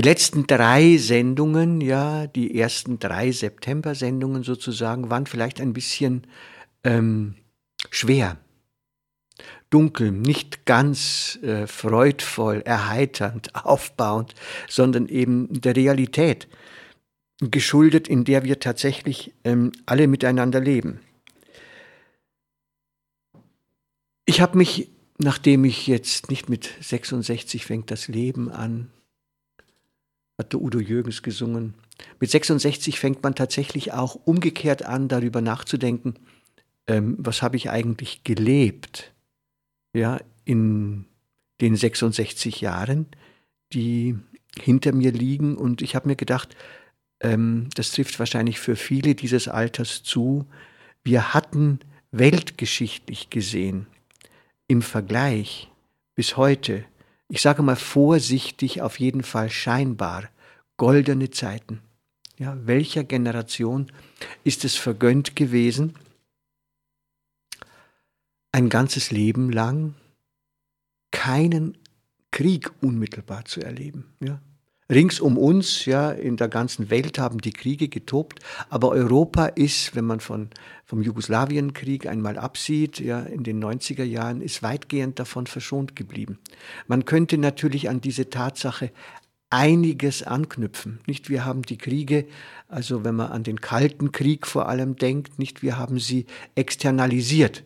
[0.00, 6.26] Die letzten drei Sendungen, ja, die ersten drei September-Sendungen sozusagen, waren vielleicht ein bisschen
[6.84, 7.34] ähm,
[7.90, 8.38] schwer,
[9.68, 14.34] dunkel, nicht ganz äh, freudvoll, erheiternd, aufbauend,
[14.70, 16.48] sondern eben der Realität
[17.38, 21.00] geschuldet, in der wir tatsächlich ähm, alle miteinander leben.
[24.24, 28.90] Ich habe mich, nachdem ich jetzt nicht mit 66 fängt das Leben an,
[30.40, 31.74] hat Udo Jürgens gesungen.
[32.18, 36.14] Mit 66 fängt man tatsächlich auch umgekehrt an, darüber nachzudenken,
[36.86, 39.12] ähm, was habe ich eigentlich gelebt,
[39.94, 41.04] ja, in
[41.60, 43.06] den 66 Jahren,
[43.72, 44.18] die
[44.58, 45.56] hinter mir liegen.
[45.56, 46.56] Und ich habe mir gedacht,
[47.20, 50.46] ähm, das trifft wahrscheinlich für viele dieses Alters zu.
[51.04, 51.80] Wir hatten
[52.12, 53.86] weltgeschichtlich gesehen
[54.68, 55.70] im Vergleich
[56.14, 56.84] bis heute
[57.30, 60.28] ich sage mal vorsichtig, auf jeden Fall scheinbar,
[60.76, 61.80] goldene Zeiten.
[62.38, 63.92] Ja, welcher Generation
[64.44, 65.94] ist es vergönnt gewesen,
[68.50, 69.94] ein ganzes Leben lang
[71.12, 71.78] keinen
[72.32, 74.12] Krieg unmittelbar zu erleben?
[74.20, 74.40] Ja?
[74.90, 79.94] Rings um uns, ja, in der ganzen Welt haben die Kriege getobt, aber Europa ist,
[79.94, 80.50] wenn man von,
[80.84, 86.38] vom Jugoslawienkrieg einmal absieht, ja, in den 90er Jahren, ist weitgehend davon verschont geblieben.
[86.88, 88.90] Man könnte natürlich an diese Tatsache
[89.48, 91.00] einiges anknüpfen.
[91.06, 92.26] Nicht wir haben die Kriege,
[92.68, 97.64] also wenn man an den Kalten Krieg vor allem denkt, nicht wir haben sie externalisiert.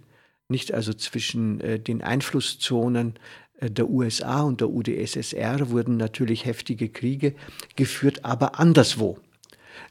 [0.48, 3.14] Nicht also zwischen äh, den Einflusszonen
[3.60, 7.34] der USA und der UdSSR wurden natürlich heftige Kriege
[7.76, 9.18] geführt, aber anderswo.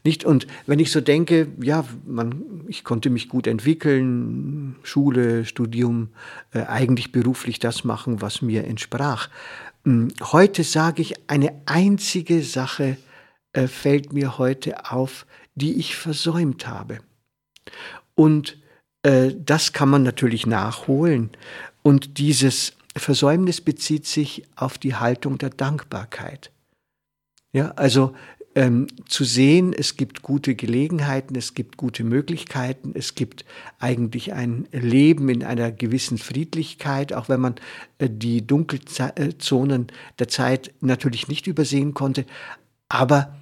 [0.04, 0.26] Nicht?
[0.26, 6.10] Und wenn ich so denke, ja, man, ich konnte mich gut entwickeln, Schule, Studium,
[6.54, 9.30] äh, eigentlich beruflich das machen, was mir entsprach.
[9.86, 12.98] Hm, heute sage ich, eine einzige Sache
[13.54, 15.26] äh, fällt mir heute auf,
[15.56, 17.00] die ich versäumt habe.
[18.16, 18.58] Und
[19.04, 21.30] äh, das kann man natürlich nachholen.
[21.82, 26.52] Und dieses Versäumnis bezieht sich auf die Haltung der Dankbarkeit.
[27.52, 28.14] Ja, also
[28.56, 33.46] ähm, zu sehen, es gibt gute Gelegenheiten, es gibt gute Möglichkeiten, es gibt
[33.80, 37.56] eigentlich ein Leben in einer gewissen Friedlichkeit, auch wenn man
[37.98, 39.88] äh, die Dunkelzonen
[40.20, 42.26] der Zeit natürlich nicht übersehen konnte.
[42.90, 43.36] Aber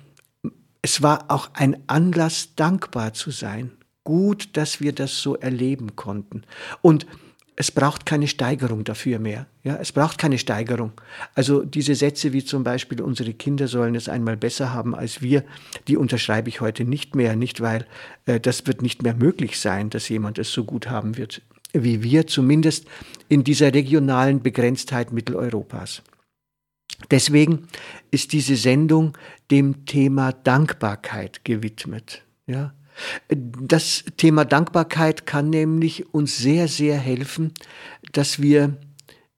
[0.81, 3.71] es war auch ein Anlass, dankbar zu sein.
[4.03, 6.43] Gut, dass wir das so erleben konnten.
[6.81, 7.05] Und
[7.61, 9.45] es braucht keine Steigerung dafür mehr.
[9.63, 10.93] Ja, es braucht keine Steigerung.
[11.35, 15.43] Also diese Sätze wie zum Beispiel, unsere Kinder sollen es einmal besser haben als wir,
[15.87, 17.85] die unterschreibe ich heute nicht mehr, nicht weil
[18.25, 22.03] äh, das wird nicht mehr möglich sein, dass jemand es so gut haben wird wie
[22.03, 22.85] wir, zumindest
[23.29, 26.01] in dieser regionalen Begrenztheit Mitteleuropas.
[27.11, 27.67] Deswegen
[28.09, 29.17] ist diese Sendung
[29.51, 32.23] dem Thema Dankbarkeit gewidmet.
[32.45, 32.73] Ja,
[33.29, 37.53] das Thema Dankbarkeit kann nämlich uns sehr, sehr helfen,
[38.11, 38.77] dass wir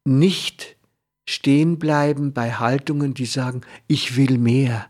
[0.06, 0.76] nicht
[1.26, 4.88] stehen bleiben bei Haltungen, die sagen, ich will mehr.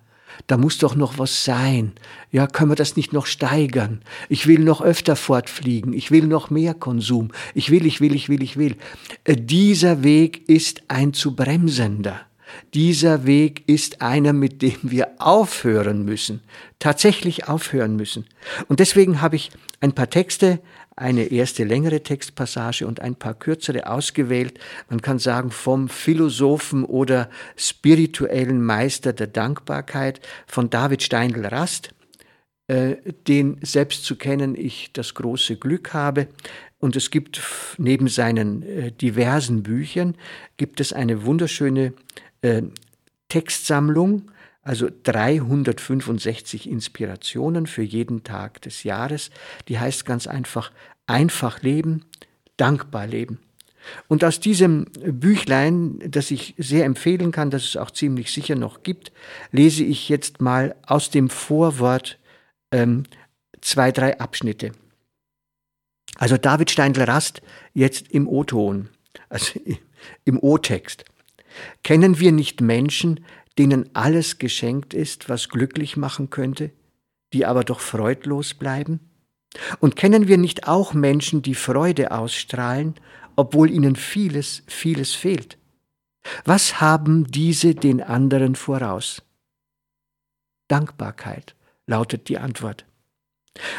[0.47, 1.94] Da muss doch noch was sein.
[2.31, 4.02] Ja, können wir das nicht noch steigern?
[4.29, 5.94] Ich will noch öfter fortfliegen.
[5.94, 7.31] Ich will noch mehr Konsum.
[7.53, 8.75] Ich will, ich will, ich will, ich will.
[9.25, 12.22] Äh, dieser Weg ist ein zu bremsender.
[12.74, 16.41] Dieser Weg ist einer, mit dem wir aufhören müssen,
[16.80, 18.26] tatsächlich aufhören müssen.
[18.67, 20.59] Und deswegen habe ich ein paar Texte,
[20.96, 24.59] eine erste längere Textpassage und ein paar kürzere ausgewählt.
[24.90, 31.94] Man kann sagen, vom Philosophen oder spirituellen Meister der Dankbarkeit von David Steindl-Rast,
[32.67, 32.96] äh,
[33.28, 36.28] den selbst zu kennen ich das große Glück habe.
[36.79, 37.41] Und es gibt
[37.78, 40.16] neben seinen äh, diversen Büchern,
[40.58, 41.94] gibt es eine wunderschöne
[42.43, 42.61] äh,
[43.29, 44.31] Textsammlung,
[44.61, 49.31] also 365 Inspirationen für jeden Tag des Jahres.
[49.67, 50.72] Die heißt ganz einfach
[51.07, 52.05] einfach leben,
[52.57, 53.40] dankbar leben.
[54.07, 58.84] Und aus diesem Büchlein, das ich sehr empfehlen kann, das es auch ziemlich sicher noch
[58.84, 59.11] gibt,
[59.51, 62.19] lese ich jetzt mal aus dem Vorwort
[62.72, 63.03] ähm,
[63.59, 64.72] zwei, drei Abschnitte.
[66.16, 67.41] Also David Steindl-Rast
[67.73, 68.90] jetzt im O-Ton.
[69.28, 69.59] also
[70.25, 71.03] im O-Text.
[71.84, 73.26] Kennen wir nicht Menschen,
[73.58, 76.72] denen alles geschenkt ist, was glücklich machen könnte,
[77.34, 79.00] die aber doch freudlos bleiben?
[79.79, 82.96] Und kennen wir nicht auch Menschen, die Freude ausstrahlen,
[83.35, 85.58] obwohl ihnen vieles, vieles fehlt?
[86.46, 89.22] Was haben diese den anderen voraus?
[90.67, 91.55] Dankbarkeit
[91.85, 92.85] lautet die Antwort.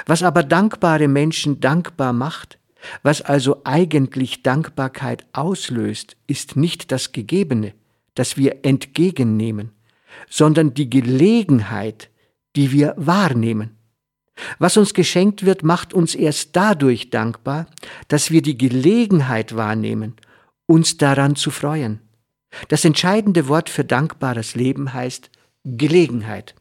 [0.06, 2.58] Was aber dankbare Menschen dankbar macht,
[3.02, 7.74] was also eigentlich Dankbarkeit auslöst, ist nicht das Gegebene,
[8.14, 9.72] das wir entgegennehmen,
[10.28, 12.10] sondern die Gelegenheit,
[12.56, 13.76] die wir wahrnehmen.
[14.58, 17.66] Was uns geschenkt wird, macht uns erst dadurch dankbar,
[18.08, 20.14] dass wir die Gelegenheit wahrnehmen,
[20.66, 22.00] uns daran zu freuen.
[22.68, 25.30] Das entscheidende Wort für dankbares Leben heißt
[25.64, 26.54] Gelegenheit.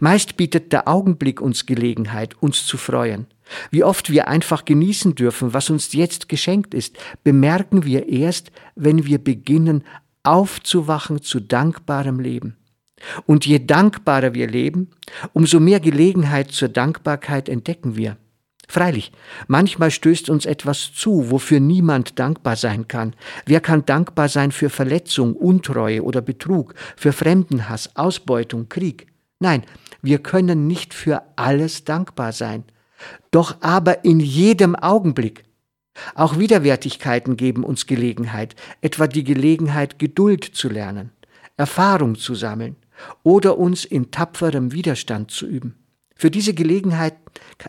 [0.00, 3.26] Meist bietet der Augenblick uns Gelegenheit, uns zu freuen.
[3.70, 9.06] Wie oft wir einfach genießen dürfen, was uns jetzt geschenkt ist, bemerken wir erst, wenn
[9.06, 9.84] wir beginnen,
[10.22, 12.56] aufzuwachen zu dankbarem Leben.
[13.26, 14.90] Und je dankbarer wir leben,
[15.32, 18.16] umso mehr Gelegenheit zur Dankbarkeit entdecken wir.
[18.70, 19.12] Freilich,
[19.46, 23.14] manchmal stößt uns etwas zu, wofür niemand dankbar sein kann.
[23.46, 29.06] Wer kann dankbar sein für Verletzung, Untreue oder Betrug, für Fremdenhass, Ausbeutung, Krieg?
[29.40, 29.62] Nein,
[30.02, 32.64] wir können nicht für alles dankbar sein.
[33.30, 35.44] Doch aber in jedem Augenblick.
[36.14, 41.10] Auch Widerwärtigkeiten geben uns Gelegenheit, etwa die Gelegenheit, Geduld zu lernen,
[41.56, 42.76] Erfahrung zu sammeln
[43.22, 45.74] oder uns in tapferem Widerstand zu üben.
[46.14, 47.16] Für diese Gelegenheit,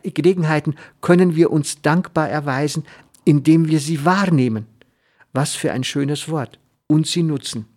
[0.04, 2.84] Gelegenheiten können wir uns dankbar erweisen,
[3.24, 4.66] indem wir sie wahrnehmen.
[5.34, 6.60] Was für ein schönes Wort.
[6.88, 7.68] Und sie nutzen.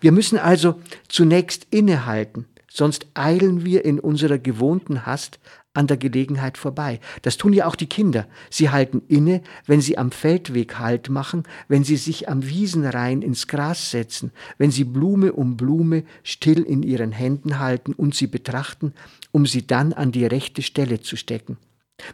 [0.00, 5.38] Wir müssen also zunächst innehalten, sonst eilen wir in unserer gewohnten Hast
[5.76, 7.00] an der Gelegenheit vorbei.
[7.22, 8.26] Das tun ja auch die Kinder.
[8.50, 13.46] Sie halten inne, wenn sie am Feldweg Halt machen, wenn sie sich am Wiesenrhein ins
[13.46, 18.92] Gras setzen, wenn sie Blume um Blume still in ihren Händen halten und sie betrachten,
[19.32, 21.56] um sie dann an die rechte Stelle zu stecken.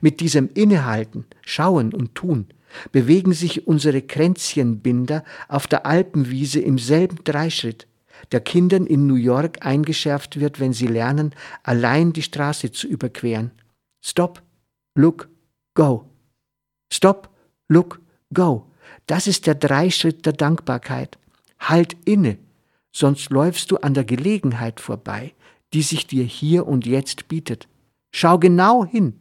[0.01, 2.47] Mit diesem Innehalten, Schauen und Tun
[2.91, 7.87] bewegen sich unsere Kränzchenbinder auf der Alpenwiese im selben Dreischritt,
[8.31, 13.51] der Kindern in New York eingeschärft wird, wenn sie lernen, allein die Straße zu überqueren.
[14.01, 14.43] Stop,
[14.95, 15.29] look,
[15.75, 16.09] go.
[16.93, 17.31] Stop,
[17.69, 18.01] look,
[18.33, 18.67] go.
[19.07, 21.19] Das ist der Dreischritt der Dankbarkeit.
[21.59, 22.39] Halt inne,
[22.93, 25.35] sonst läufst du an der Gelegenheit vorbei,
[25.73, 27.69] die sich dir hier und jetzt bietet.
[28.13, 29.15] Schau genau hin,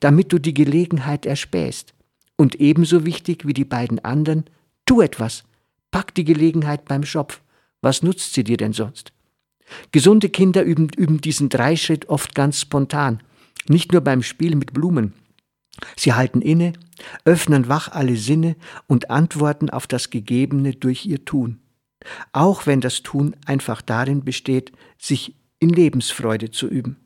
[0.00, 1.94] damit du die Gelegenheit erspähst.
[2.36, 4.44] Und ebenso wichtig wie die beiden anderen,
[4.86, 5.44] tu etwas.
[5.90, 7.42] Pack die Gelegenheit beim Schopf.
[7.82, 9.12] Was nutzt sie dir denn sonst?
[9.92, 13.22] Gesunde Kinder üben, üben diesen Dreischritt oft ganz spontan,
[13.68, 15.14] nicht nur beim Spiel mit Blumen.
[15.96, 16.72] Sie halten inne,
[17.24, 18.56] öffnen wach alle Sinne
[18.86, 21.60] und antworten auf das Gegebene durch ihr Tun.
[22.32, 26.96] Auch wenn das Tun einfach darin besteht, sich in Lebensfreude zu üben.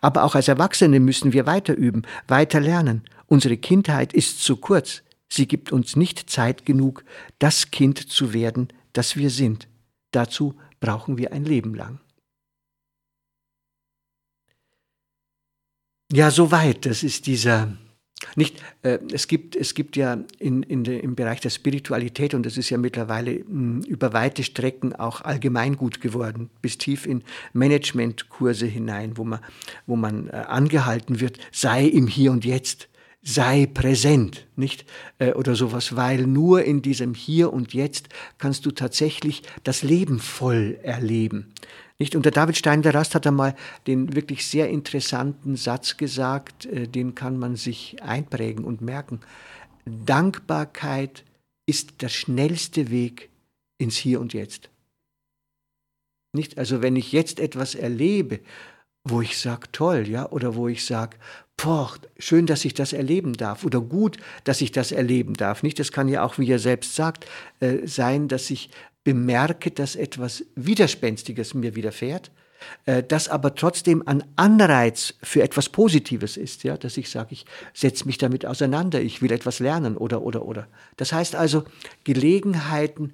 [0.00, 3.02] Aber auch als Erwachsene müssen wir weiter üben, weiter lernen.
[3.26, 5.02] Unsere Kindheit ist zu kurz.
[5.28, 7.04] Sie gibt uns nicht Zeit genug,
[7.38, 9.67] das Kind zu werden, das wir sind.
[10.10, 12.00] Dazu brauchen wir ein Leben lang.
[16.12, 16.86] Ja, soweit.
[16.86, 17.76] Das ist dieser.
[18.34, 22.44] Nicht, äh, es, gibt, es gibt ja in, in de, im Bereich der Spiritualität, und
[22.44, 27.22] das ist ja mittlerweile mh, hm, über weite Strecken auch allgemeingut geworden, bis tief in
[27.52, 29.38] Managementkurse hinein, wo man,
[29.86, 32.87] wo man äh, angehalten wird, sei im Hier und Jetzt
[33.22, 34.84] sei präsent, nicht?
[35.18, 38.08] Äh, oder sowas, weil nur in diesem Hier und Jetzt
[38.38, 41.52] kannst du tatsächlich das Leben voll erleben.
[41.98, 42.14] Nicht?
[42.14, 43.56] Und der David Stein der Rast hat einmal
[43.86, 49.20] den wirklich sehr interessanten Satz gesagt, äh, den kann man sich einprägen und merken.
[49.84, 51.24] Dankbarkeit
[51.66, 53.30] ist der schnellste Weg
[53.78, 54.70] ins Hier und Jetzt.
[56.32, 56.58] Nicht?
[56.58, 58.40] Also wenn ich jetzt etwas erlebe,
[59.04, 61.16] wo ich sage, toll, ja, oder wo ich sage,
[61.58, 65.62] boah, schön, dass ich das erleben darf oder gut, dass ich das erleben darf.
[65.62, 67.26] Nicht, das kann ja auch, wie er selbst sagt,
[67.60, 68.70] äh, sein, dass ich
[69.04, 72.30] bemerke, dass etwas Widerspenstiges mir widerfährt,
[72.86, 77.44] äh, das aber trotzdem ein Anreiz für etwas Positives ist, ja, dass ich sage, ich
[77.74, 80.68] setze mich damit auseinander, ich will etwas lernen oder oder oder.
[80.96, 81.64] Das heißt also
[82.04, 83.12] Gelegenheiten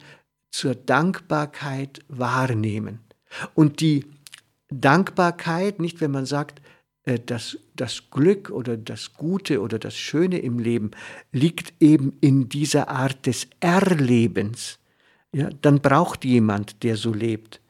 [0.51, 3.01] zur Dankbarkeit wahrnehmen.
[3.55, 4.07] Und die
[4.69, 6.01] Dankbarkeit, nicht?
[6.01, 6.61] Wenn man sagt,
[7.05, 10.93] das, das Glück oder das Gute oder das Schöne im Leben
[11.33, 14.79] liegt eben in dieser Art des Erlebens,
[15.35, 17.61] ja, dann braucht jemand, der so lebt,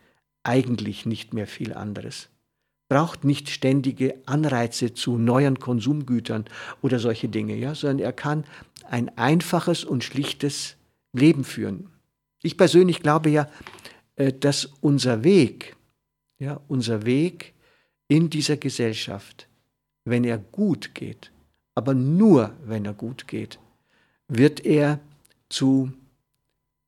[0.42, 2.28] eigentlich nicht mehr viel anderes.
[2.88, 6.44] Braucht nicht ständige Anreize zu neuen Konsumgütern
[6.82, 8.44] oder solche Dinge, ja, sondern er kann
[8.88, 10.76] ein einfaches und schlichtes
[11.12, 11.88] Leben führen.
[12.42, 13.48] Ich persönlich glaube ja,
[14.16, 15.76] äh, dass unser Weg,
[16.38, 17.54] ja, unser Weg
[18.08, 19.48] in dieser Gesellschaft,
[20.04, 21.30] wenn er gut geht,
[21.74, 23.58] aber nur wenn er gut geht,
[24.28, 25.00] wird er
[25.48, 25.92] zu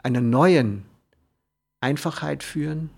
[0.02, 0.84] einer neuen
[1.80, 2.90] Einfachheit führen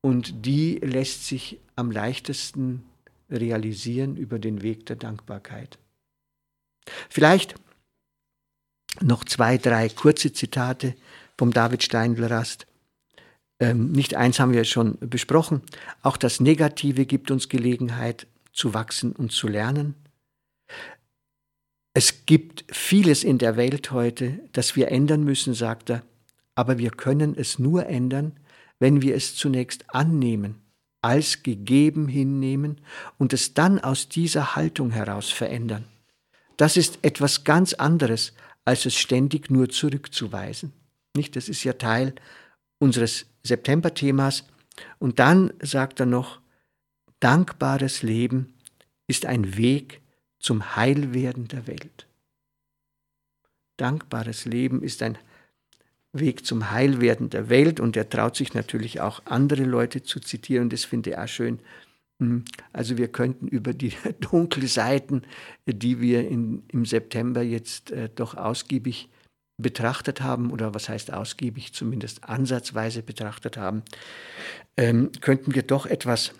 [0.00, 2.84] und die lässt sich am leichtesten
[3.30, 5.78] realisieren über den Weg der Dankbarkeit.
[7.08, 7.54] Vielleicht
[9.00, 10.94] noch zwei, drei kurze Zitate
[11.38, 12.66] vom David Steindl-Rast.
[13.60, 15.60] Ähm, nicht eins haben wir schon besprochen.
[16.02, 19.94] Auch das Negative gibt uns Gelegenheit zu wachsen und zu lernen.
[21.92, 26.02] Es gibt vieles in der Welt heute, das wir ändern müssen, sagt er,
[26.54, 28.38] aber wir können es nur ändern,
[28.78, 30.62] wenn wir es zunächst annehmen,
[31.02, 32.80] als gegeben hinnehmen
[33.18, 35.84] und es dann aus dieser Haltung heraus verändern.
[36.56, 40.72] Das ist etwas ganz anderes, als es ständig nur zurückzuweisen.
[41.16, 41.36] Nicht?
[41.36, 42.14] Das ist ja Teil
[42.78, 44.44] unseres September-Themas.
[44.98, 46.40] Und dann sagt er noch,
[47.20, 48.54] dankbares Leben
[49.06, 50.00] ist ein Weg
[50.38, 52.06] zum Heilwerden der Welt.
[53.76, 55.18] Dankbares Leben ist ein
[56.12, 60.68] Weg zum Heilwerden der Welt und er traut sich natürlich auch andere Leute zu zitieren,
[60.68, 61.60] das finde ich auch schön.
[62.18, 65.22] Hm, also wir könnten über die dunklen Seiten,
[65.66, 69.08] die wir in, im September jetzt äh, doch ausgiebig
[69.60, 73.82] betrachtet haben, oder was heißt ausgiebig, zumindest ansatzweise betrachtet haben,
[74.76, 76.32] ähm, könnten wir doch etwas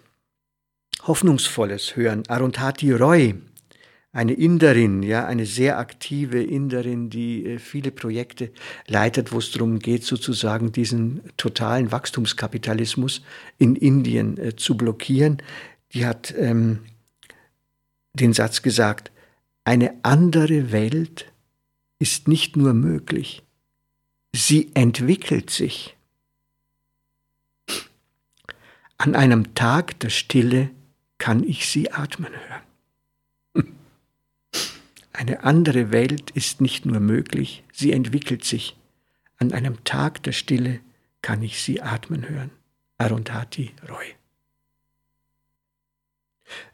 [1.06, 2.24] Hoffnungsvolles hören.
[2.28, 3.34] Arundhati Roy
[4.12, 8.50] eine Inderin, ja, eine sehr aktive Inderin, die äh, viele Projekte
[8.88, 13.22] leitet, wo es darum geht, sozusagen diesen totalen Wachstumskapitalismus
[13.58, 15.38] in Indien äh, zu blockieren.
[15.92, 16.80] Die hat ähm,
[18.14, 19.12] den Satz gesagt,
[19.64, 21.29] eine andere Welt
[22.00, 23.44] ist nicht nur möglich,
[24.34, 25.96] sie entwickelt sich.
[28.98, 30.70] An einem Tag der Stille
[31.18, 32.32] kann ich sie atmen
[33.54, 33.66] hören.
[35.12, 38.76] Eine andere Welt ist nicht nur möglich, sie entwickelt sich.
[39.36, 40.80] An einem Tag der Stille
[41.22, 42.50] kann ich sie atmen hören.
[42.98, 44.19] Arundhati Roy.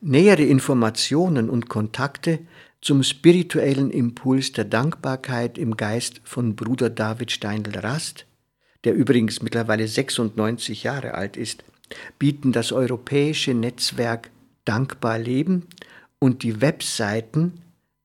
[0.01, 2.39] Nähere Informationen und Kontakte
[2.81, 8.27] zum spirituellen Impuls der Dankbarkeit im Geist von Bruder David Steindl-Rast,
[8.85, 11.65] der übrigens mittlerweile 96 Jahre alt ist,
[12.19, 14.31] bieten das europäische Netzwerk
[14.65, 15.67] Dankbar Leben
[16.19, 17.61] und die Webseiten